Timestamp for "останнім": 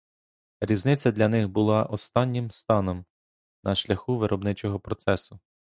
1.83-2.51